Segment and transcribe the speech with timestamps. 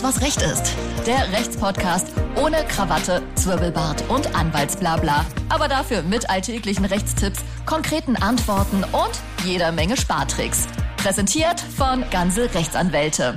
[0.00, 0.76] Alles, was Recht ist.
[1.06, 5.26] Der Rechtspodcast ohne Krawatte, Zwirbelbart und Anwaltsblabla.
[5.50, 10.68] Aber dafür mit alltäglichen Rechtstipps, konkreten Antworten und jeder Menge Spartricks.
[10.96, 13.36] Präsentiert von Ganze Rechtsanwälte.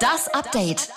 [0.00, 0.88] Das Update.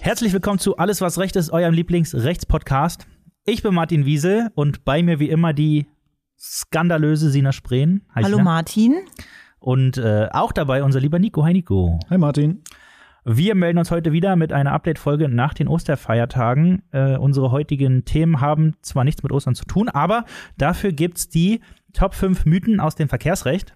[0.00, 3.06] Herzlich willkommen zu Alles, was Recht ist, eurem Lieblingsrechtspodcast.
[3.44, 5.86] Ich bin Martin Wiesel und bei mir wie immer die
[6.38, 8.02] skandalöse Sina Spreen.
[8.14, 8.44] Hi, Hallo Sina.
[8.44, 8.94] Martin.
[9.58, 11.44] Und äh, auch dabei unser lieber Nico.
[11.44, 11.98] Hi Nico.
[12.10, 12.62] Hi Martin.
[13.28, 16.84] Wir melden uns heute wieder mit einer Update-Folge nach den Osterfeiertagen.
[16.92, 20.26] Äh, unsere heutigen Themen haben zwar nichts mit Ostern zu tun, aber
[20.58, 21.60] dafür gibt es die
[21.92, 23.74] Top 5 Mythen aus dem Verkehrsrecht.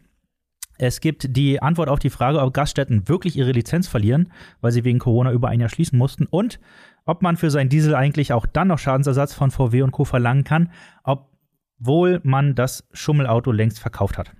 [0.78, 4.84] Es gibt die Antwort auf die Frage, ob Gaststätten wirklich ihre Lizenz verlieren, weil sie
[4.84, 6.60] wegen Corona über ein Jahr schließen mussten und
[7.04, 10.04] ob man für sein Diesel eigentlich auch dann noch Schadensersatz von VW und Co.
[10.04, 10.70] verlangen kann,
[11.02, 14.32] obwohl man das Schummelauto längst verkauft hat.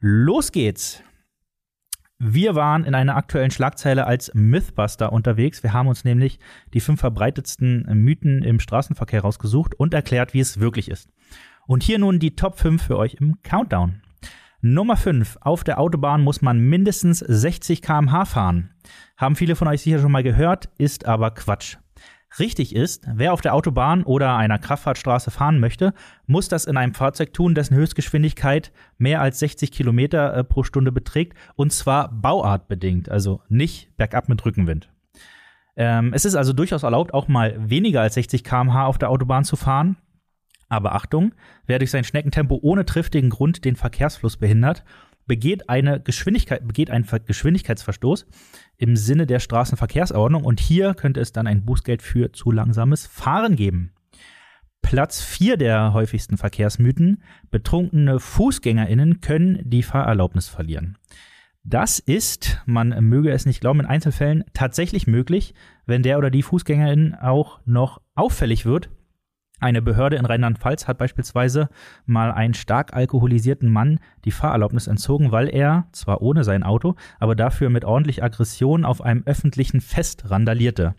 [0.00, 1.04] Los geht's!
[2.24, 5.64] Wir waren in einer aktuellen Schlagzeile als Mythbuster unterwegs.
[5.64, 6.38] Wir haben uns nämlich
[6.72, 11.08] die fünf verbreitetsten Mythen im Straßenverkehr rausgesucht und erklärt, wie es wirklich ist.
[11.66, 14.02] Und hier nun die Top 5 für euch im Countdown.
[14.60, 15.38] Nummer 5.
[15.40, 18.70] Auf der Autobahn muss man mindestens 60 km/h fahren.
[19.16, 21.78] Haben viele von euch sicher schon mal gehört, ist aber Quatsch.
[22.38, 25.92] Richtig ist, wer auf der Autobahn oder einer Kraftfahrtstraße fahren möchte,
[26.26, 30.92] muss das in einem Fahrzeug tun, dessen Höchstgeschwindigkeit mehr als 60 Kilometer äh, pro Stunde
[30.92, 34.88] beträgt und zwar bauartbedingt, also nicht bergab mit Rückenwind.
[35.76, 39.44] Ähm, es ist also durchaus erlaubt, auch mal weniger als 60 km/h auf der Autobahn
[39.44, 39.96] zu fahren.
[40.68, 41.34] Aber Achtung,
[41.66, 44.84] wer durch sein Schneckentempo ohne triftigen Grund den Verkehrsfluss behindert
[45.26, 48.26] begeht eine Geschwindigkeit, begeht einen Geschwindigkeitsverstoß
[48.76, 53.56] im Sinne der Straßenverkehrsordnung und hier könnte es dann ein Bußgeld für zu langsames Fahren
[53.56, 53.92] geben.
[54.82, 57.22] Platz 4 der häufigsten Verkehrsmythen.
[57.50, 60.98] Betrunkene FußgängerInnen können die Fahrerlaubnis verlieren.
[61.64, 65.54] Das ist, man möge es nicht glauben, in Einzelfällen tatsächlich möglich,
[65.86, 68.90] wenn der oder die Fußgängerin auch noch auffällig wird
[69.62, 71.68] eine Behörde in Rheinland-Pfalz hat beispielsweise
[72.04, 77.36] mal einen stark alkoholisierten Mann die Fahrerlaubnis entzogen, weil er, zwar ohne sein Auto, aber
[77.36, 80.94] dafür mit ordentlich Aggression auf einem öffentlichen Fest randalierte.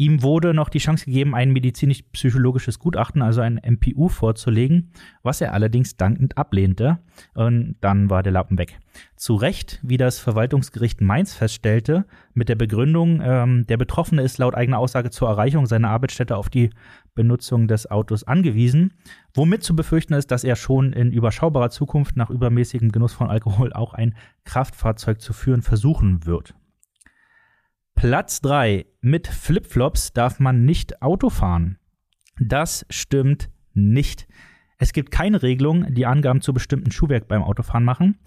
[0.00, 4.92] Ihm wurde noch die Chance gegeben, ein medizinisch-psychologisches Gutachten, also ein MPU, vorzulegen,
[5.24, 7.00] was er allerdings dankend ablehnte.
[7.34, 8.78] Und dann war der Lappen weg.
[9.16, 14.54] Zu Recht, wie das Verwaltungsgericht Mainz feststellte, mit der Begründung, ähm, der Betroffene ist laut
[14.54, 16.70] eigener Aussage zur Erreichung seiner Arbeitsstätte auf die
[17.14, 18.94] Benutzung des Autos angewiesen,
[19.34, 23.72] womit zu befürchten ist, dass er schon in überschaubarer Zukunft nach übermäßigem Genuss von Alkohol
[23.72, 26.54] auch ein Kraftfahrzeug zu führen versuchen wird.
[27.94, 28.86] Platz 3.
[29.00, 31.78] Mit Flipflops darf man nicht Auto fahren.
[32.38, 34.28] Das stimmt nicht.
[34.78, 38.18] Es gibt keine Regelung, die Angaben zu bestimmten Schuhwerk beim Autofahren machen.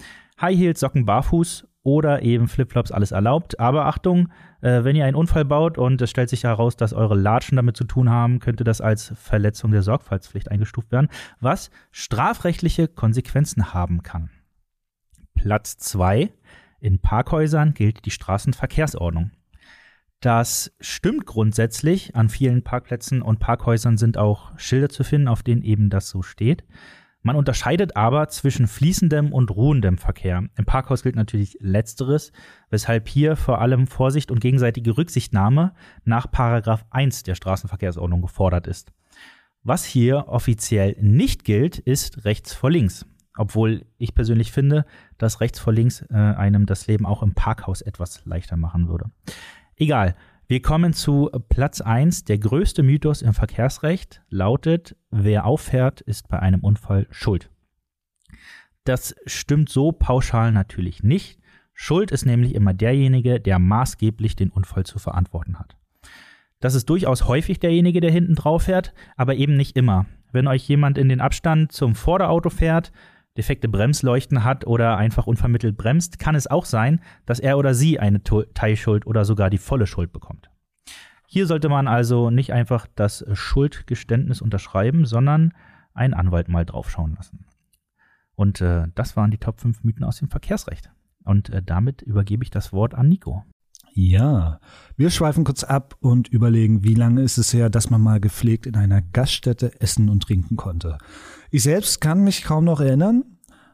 [0.41, 3.59] High Heels, Socken barfuß oder eben Flipflops alles erlaubt.
[3.59, 4.29] Aber Achtung,
[4.61, 7.75] äh, wenn ihr einen Unfall baut und es stellt sich heraus, dass eure Latschen damit
[7.75, 11.09] zu tun haben, könnte das als Verletzung der Sorgfaltspflicht eingestuft werden,
[11.39, 14.29] was strafrechtliche Konsequenzen haben kann.
[15.33, 16.31] Platz 2.
[16.79, 19.31] In Parkhäusern gilt die Straßenverkehrsordnung.
[20.19, 22.15] Das stimmt grundsätzlich.
[22.15, 26.21] An vielen Parkplätzen und Parkhäusern sind auch Schilder zu finden, auf denen eben das so
[26.21, 26.63] steht.
[27.23, 30.43] Man unterscheidet aber zwischen fließendem und ruhendem Verkehr.
[30.57, 32.31] Im Parkhaus gilt natürlich letzteres,
[32.69, 35.73] weshalb hier vor allem Vorsicht und gegenseitige Rücksichtnahme
[36.03, 38.91] nach Paragraph 1 der Straßenverkehrsordnung gefordert ist.
[39.63, 43.05] Was hier offiziell nicht gilt, ist rechts vor links.
[43.37, 44.85] Obwohl ich persönlich finde,
[45.17, 49.11] dass rechts vor links äh, einem das Leben auch im Parkhaus etwas leichter machen würde.
[49.75, 50.15] Egal.
[50.51, 52.25] Wir kommen zu Platz 1.
[52.25, 57.49] Der größte Mythos im Verkehrsrecht lautet, wer auffährt, ist bei einem Unfall schuld.
[58.83, 61.39] Das stimmt so pauschal natürlich nicht.
[61.73, 65.77] Schuld ist nämlich immer derjenige, der maßgeblich den Unfall zu verantworten hat.
[66.59, 70.05] Das ist durchaus häufig derjenige, der hinten drauf fährt, aber eben nicht immer.
[70.33, 72.91] Wenn euch jemand in den Abstand zum Vorderauto fährt,
[73.37, 77.99] defekte Bremsleuchten hat oder einfach unvermittelt bremst, kann es auch sein, dass er oder sie
[77.99, 80.49] eine Teilschuld oder sogar die volle Schuld bekommt.
[81.27, 85.53] Hier sollte man also nicht einfach das Schuldgeständnis unterschreiben, sondern
[85.93, 87.45] einen Anwalt mal draufschauen lassen.
[88.35, 90.91] Und äh, das waren die Top 5 Mythen aus dem Verkehrsrecht.
[91.23, 93.45] Und äh, damit übergebe ich das Wort an Nico.
[93.93, 94.59] Ja,
[94.95, 98.65] wir schweifen kurz ab und überlegen, wie lange ist es her, dass man mal gepflegt
[98.65, 100.97] in einer Gaststätte essen und trinken konnte.
[101.49, 103.30] Ich selbst kann mich kaum noch erinnern,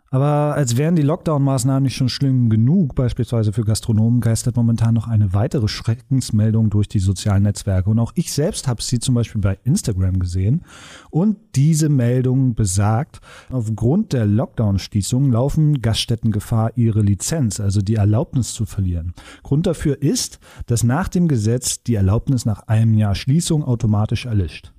[0.09, 5.07] Aber als wären die Lockdown-Maßnahmen nicht schon schlimm genug, beispielsweise für Gastronomen, geistert momentan noch
[5.07, 7.89] eine weitere Schreckensmeldung durch die sozialen Netzwerke.
[7.89, 10.63] Und auch ich selbst habe sie zum Beispiel bei Instagram gesehen.
[11.09, 13.19] Und diese Meldung besagt,
[13.49, 19.13] aufgrund der Lockdown-Schließung laufen Gaststätten Gefahr, ihre Lizenz, also die Erlaubnis zu verlieren.
[19.43, 24.71] Grund dafür ist, dass nach dem Gesetz die Erlaubnis nach einem Jahr Schließung automatisch erlischt.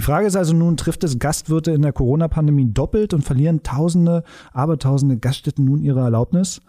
[0.00, 4.24] Die Frage ist also nun, trifft es Gastwirte in der Corona-Pandemie doppelt und verlieren Tausende,
[4.54, 6.62] Abertausende Gaststätten nun ihre Erlaubnis?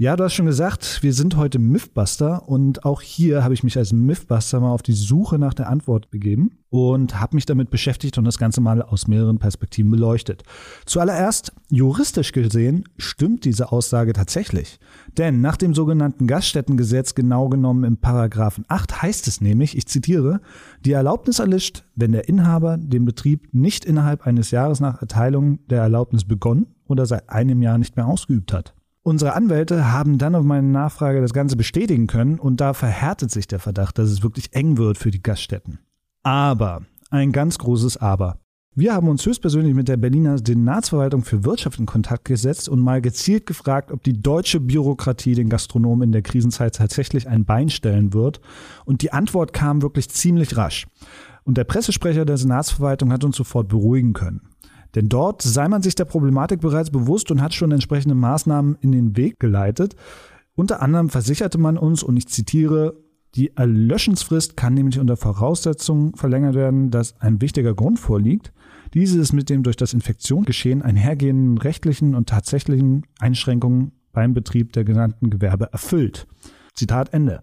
[0.00, 3.76] Ja, du hast schon gesagt, wir sind heute Mythbuster und auch hier habe ich mich
[3.76, 8.16] als Mythbuster mal auf die Suche nach der Antwort begeben und habe mich damit beschäftigt
[8.16, 10.42] und das Ganze mal aus mehreren Perspektiven beleuchtet.
[10.86, 14.80] Zuallererst, juristisch gesehen, stimmt diese Aussage tatsächlich.
[15.18, 20.40] Denn nach dem sogenannten Gaststättengesetz, genau genommen im Paragraphen 8, heißt es nämlich, ich zitiere,
[20.82, 25.82] die Erlaubnis erlischt, wenn der Inhaber den Betrieb nicht innerhalb eines Jahres nach Erteilung der
[25.82, 28.72] Erlaubnis begonnen oder seit einem Jahr nicht mehr ausgeübt hat.
[29.10, 33.48] Unsere Anwälte haben dann auf meine Nachfrage das Ganze bestätigen können und da verhärtet sich
[33.48, 35.80] der Verdacht, dass es wirklich eng wird für die Gaststätten.
[36.22, 38.38] Aber, ein ganz großes Aber.
[38.76, 43.02] Wir haben uns höchstpersönlich mit der Berliner Senatsverwaltung für Wirtschaft in Kontakt gesetzt und mal
[43.02, 48.14] gezielt gefragt, ob die deutsche Bürokratie den Gastronomen in der Krisenzeit tatsächlich ein Bein stellen
[48.14, 48.40] wird.
[48.84, 50.86] Und die Antwort kam wirklich ziemlich rasch.
[51.42, 54.42] Und der Pressesprecher der Senatsverwaltung hat uns sofort beruhigen können.
[54.94, 58.92] Denn dort sei man sich der Problematik bereits bewusst und hat schon entsprechende Maßnahmen in
[58.92, 59.94] den Weg geleitet.
[60.54, 62.96] Unter anderem versicherte man uns, und ich zitiere,
[63.36, 68.52] die Erlöschensfrist kann nämlich unter Voraussetzung verlängert werden, dass ein wichtiger Grund vorliegt.
[68.92, 74.82] Diese ist mit dem durch das Infektionsgeschehen einhergehenden rechtlichen und tatsächlichen Einschränkungen beim Betrieb der
[74.84, 76.26] genannten Gewerbe erfüllt.
[76.74, 77.42] Zitat Ende.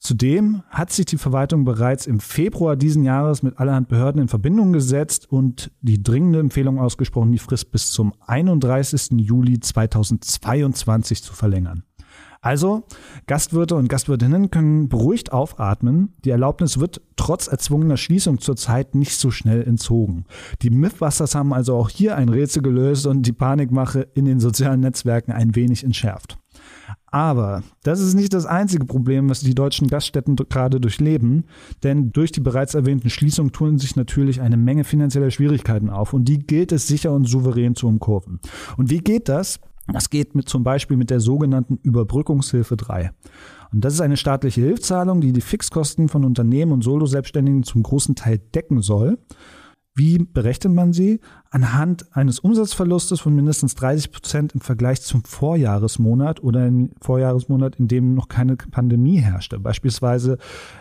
[0.00, 4.72] Zudem hat sich die Verwaltung bereits im Februar diesen Jahres mit allerhand Behörden in Verbindung
[4.72, 9.10] gesetzt und die dringende Empfehlung ausgesprochen, die Frist bis zum 31.
[9.18, 11.84] Juli 2022 zu verlängern.
[12.40, 12.84] Also,
[13.26, 16.14] Gastwirte und Gastwirtinnen können beruhigt aufatmen.
[16.24, 20.24] Die Erlaubnis wird trotz erzwungener Schließung zurzeit nicht so schnell entzogen.
[20.62, 24.80] Die Mythbusters haben also auch hier ein Rätsel gelöst und die Panikmache in den sozialen
[24.80, 26.39] Netzwerken ein wenig entschärft.
[27.10, 31.44] Aber das ist nicht das einzige Problem, was die deutschen Gaststätten gerade durchleben,
[31.82, 36.26] denn durch die bereits erwähnten Schließungen tun sich natürlich eine Menge finanzieller Schwierigkeiten auf und
[36.26, 38.40] die gilt es sicher und souverän zu umkurven.
[38.76, 39.58] Und wie geht das?
[39.92, 43.10] Das geht mit zum Beispiel mit der sogenannten Überbrückungshilfe 3.
[43.72, 48.14] Und das ist eine staatliche Hilfszahlung, die die Fixkosten von Unternehmen und Solo-Selbstständigen zum großen
[48.14, 49.18] Teil decken soll.
[49.94, 51.20] Wie berechnet man sie?
[51.50, 57.88] Anhand eines Umsatzverlustes von mindestens 30 Prozent im Vergleich zum Vorjahresmonat oder im Vorjahresmonat, in
[57.88, 59.58] dem noch keine Pandemie herrschte.
[59.58, 60.38] Beispielsweise,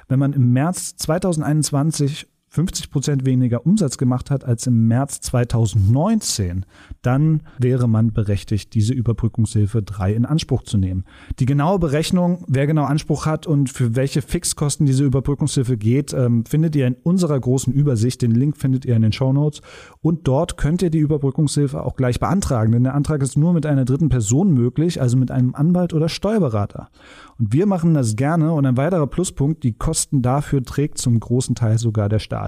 [0.08, 6.66] wenn man im März 2021 50 Prozent weniger Umsatz gemacht hat als im März 2019,
[7.04, 11.06] dann wäre man berechtigt, diese Überbrückungshilfe 3 in Anspruch zu nehmen.
[11.40, 16.44] Die genaue Berechnung, wer genau Anspruch hat und für welche Fixkosten diese Überbrückungshilfe geht, ähm,
[16.46, 18.22] findet ihr in unserer großen Übersicht.
[18.24, 19.62] Den Link findet ihr in den Show Notes.
[20.02, 23.68] Und dort könnt ihr die Überbrückungshilfe auch gleich beantragen, denn der Antrag ist nur mit
[23.68, 26.90] einer dritten Person möglich, also mit einem Anwalt oder Steuerberater.
[27.38, 31.56] Und wir machen das gerne und ein weiterer Pluspunkt, die Kosten dafür trägt zum großen
[31.56, 32.39] Teil sogar der Staat.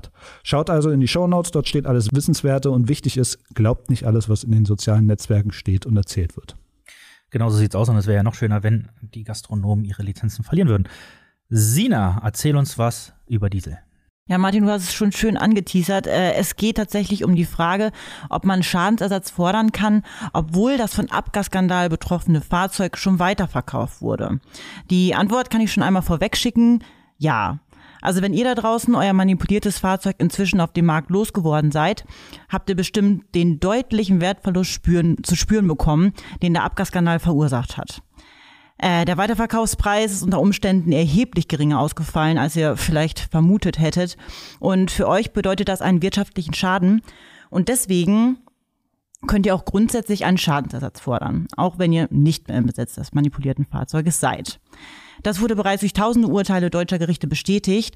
[0.43, 4.05] Schaut also in die Show Notes, dort steht alles Wissenswerte und wichtig ist, glaubt nicht
[4.05, 6.55] alles, was in den sozialen Netzwerken steht und erzählt wird.
[7.29, 10.69] Genauso sieht's aus und es wäre ja noch schöner, wenn die Gastronomen ihre Lizenzen verlieren
[10.69, 10.89] würden.
[11.49, 13.77] Sina, erzähl uns was über Diesel.
[14.27, 16.07] Ja, Martin, du hast es schon schön angeteasert.
[16.07, 17.91] Äh, es geht tatsächlich um die Frage,
[18.29, 24.39] ob man Schadensersatz fordern kann, obwohl das von Abgasskandal betroffene Fahrzeug schon weiterverkauft wurde.
[24.89, 26.83] Die Antwort kann ich schon einmal vorwegschicken.
[27.17, 27.60] Ja.
[28.01, 32.03] Also wenn ihr da draußen euer manipuliertes Fahrzeug inzwischen auf dem Markt losgeworden seid,
[32.50, 38.01] habt ihr bestimmt den deutlichen Wertverlust spüren, zu spüren bekommen, den der Abgasskandal verursacht hat.
[38.81, 44.17] Äh, der Weiterverkaufspreis ist unter Umständen erheblich geringer ausgefallen, als ihr vielleicht vermutet hättet.
[44.60, 47.03] Und für euch bedeutet das einen wirtschaftlichen Schaden.
[47.51, 48.39] Und deswegen
[49.27, 53.13] könnt ihr auch grundsätzlich einen Schadensersatz fordern, auch wenn ihr nicht mehr im Besitz des
[53.13, 54.60] manipulierten Fahrzeuges seid.
[55.23, 57.95] Das wurde bereits durch tausende Urteile deutscher Gerichte bestätigt.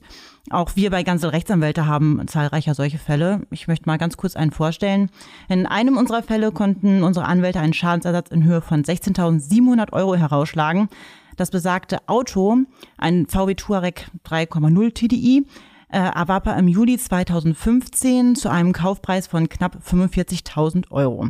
[0.49, 3.41] Auch wir bei Ganze Rechtsanwälte haben zahlreicher solche Fälle.
[3.51, 5.09] Ich möchte mal ganz kurz einen vorstellen.
[5.49, 10.89] In einem unserer Fälle konnten unsere Anwälte einen Schadensersatz in Höhe von 16.700 Euro herausschlagen.
[11.35, 12.57] Das besagte Auto,
[12.97, 15.45] ein VW Touareg 3,0 TDI,
[15.89, 21.29] äh, erwarb er im Juli 2015 zu einem Kaufpreis von knapp 45.000 Euro.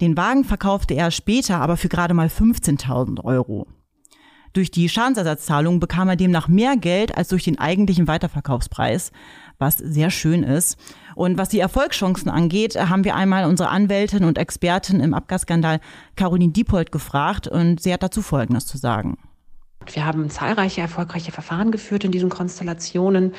[0.00, 3.66] Den Wagen verkaufte er später aber für gerade mal 15.000 Euro.
[4.54, 9.10] Durch die Schadensersatzzahlung bekam er demnach mehr Geld als durch den eigentlichen Weiterverkaufspreis,
[9.58, 10.78] was sehr schön ist.
[11.16, 15.80] Und was die Erfolgschancen angeht, haben wir einmal unsere Anwältin und Expertin im Abgasskandal
[16.14, 19.18] Caroline Diepold gefragt und sie hat dazu Folgendes zu sagen.
[19.92, 23.34] Wir haben zahlreiche erfolgreiche Verfahren geführt in diesen Konstellationen.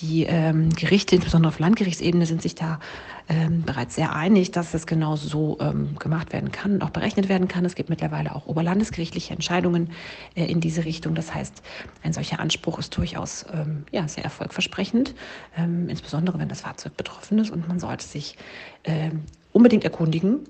[0.00, 2.80] Die ähm, Gerichte, insbesondere auf Landgerichtsebene, sind sich da
[3.28, 7.28] ähm, bereits sehr einig, dass das genau so ähm, gemacht werden kann und auch berechnet
[7.28, 7.64] werden kann.
[7.64, 9.90] Es gibt mittlerweile auch oberlandesgerichtliche Entscheidungen
[10.34, 11.14] äh, in diese Richtung.
[11.14, 11.62] Das heißt,
[12.02, 15.14] ein solcher Anspruch ist durchaus ähm, ja, sehr erfolgversprechend,
[15.56, 17.50] ähm, insbesondere wenn das Fahrzeug betroffen ist.
[17.50, 18.36] Und man sollte sich
[18.84, 19.22] ähm,
[19.52, 20.40] unbedingt erkundigen,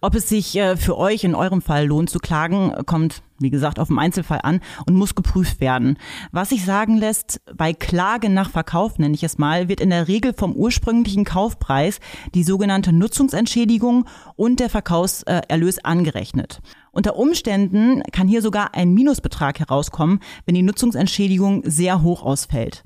[0.00, 3.78] ob es sich äh, für euch in eurem Fall lohnt zu klagen, kommt, wie gesagt,
[3.78, 5.98] auf den Einzelfall an und muss geprüft werden.
[6.30, 10.08] Was sich sagen lässt, bei Klage nach Verkauf, nenne ich es mal, wird in der
[10.08, 12.00] Regel vom ursprünglichen Kaufpreis
[12.34, 16.60] die sogenannte Nutzungsentschädigung und der Verkaufserlös angerechnet.
[16.92, 22.84] Unter Umständen kann hier sogar ein Minusbetrag herauskommen, wenn die Nutzungsentschädigung sehr hoch ausfällt.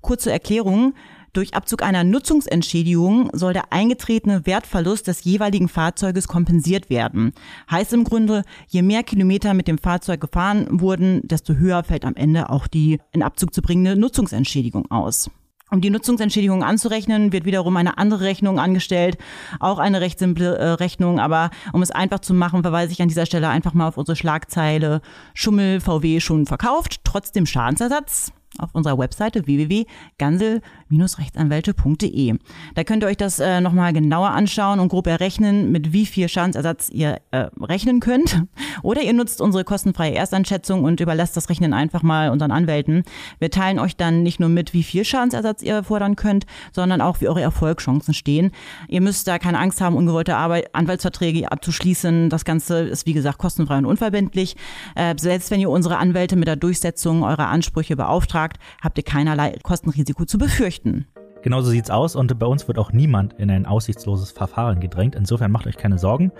[0.00, 0.94] Kurze Erklärung.
[1.34, 7.32] Durch Abzug einer Nutzungsentschädigung soll der eingetretene Wertverlust des jeweiligen Fahrzeuges kompensiert werden.
[7.70, 12.16] Heißt im Grunde, je mehr Kilometer mit dem Fahrzeug gefahren wurden, desto höher fällt am
[12.16, 15.30] Ende auch die in Abzug zu bringende Nutzungsentschädigung aus.
[15.70, 19.16] Um die Nutzungsentschädigung anzurechnen, wird wiederum eine andere Rechnung angestellt.
[19.58, 23.08] Auch eine recht simple äh, Rechnung, aber um es einfach zu machen, verweise ich an
[23.08, 25.00] dieser Stelle einfach mal auf unsere Schlagzeile
[25.32, 32.38] Schummel VW schon verkauft, trotzdem Schadensersatz auf unserer Webseite www.gansel-rechtsanwälte.de.
[32.74, 36.28] Da könnt ihr euch das äh, nochmal genauer anschauen und grob errechnen, mit wie viel
[36.28, 38.44] Schadensersatz ihr äh, rechnen könnt.
[38.82, 43.04] Oder ihr nutzt unsere kostenfreie Erstanschätzung und überlasst das Rechnen einfach mal unseren Anwälten.
[43.38, 47.20] Wir teilen euch dann nicht nur mit, wie viel Schadensersatz ihr fordern könnt, sondern auch,
[47.20, 48.50] wie eure Erfolgschancen stehen.
[48.88, 52.28] Ihr müsst da keine Angst haben, ungewollte Arbeit, Anwaltsverträge abzuschließen.
[52.28, 54.56] Das Ganze ist, wie gesagt, kostenfrei und unverbindlich.
[54.94, 59.04] Äh, selbst wenn ihr unsere Anwälte mit der Durchsetzung eurer Ansprüche beauftragt, gefragt, habt ihr
[59.04, 61.06] keinerlei Kostenrisiko zu befürchten.
[61.42, 65.16] Genauso sieht's aus und bei uns wird auch niemand in ein aussichtsloses Verfahren gedrängt.
[65.16, 66.30] Insofern macht euch keine Sorgen.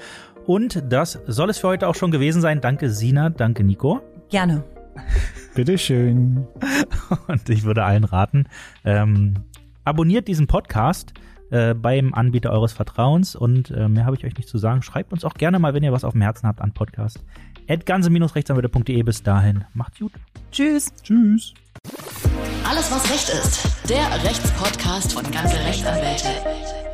[0.46, 2.60] Und das soll es für heute auch schon gewesen sein.
[2.60, 4.00] Danke Sina, danke Nico.
[4.30, 4.62] Gerne.
[5.54, 6.46] Bitteschön.
[7.26, 8.46] Und ich würde allen raten,
[8.84, 9.34] ähm,
[9.84, 11.14] abonniert diesen Podcast
[11.52, 14.82] äh, beim Anbieter eures Vertrauens und äh, mehr habe ich euch nicht zu sagen.
[14.82, 17.20] Schreibt uns auch gerne mal, wenn ihr was auf dem Herzen habt, an Podcast.
[17.86, 19.02] ganze-rechtsanwälte.de.
[19.02, 20.12] Bis dahin, macht's gut.
[20.50, 20.92] Tschüss.
[21.02, 21.54] Tschüss.
[22.68, 23.68] Alles, was Recht ist.
[23.88, 26.91] Der Rechtspodcast von ganze Rechtsanwälte.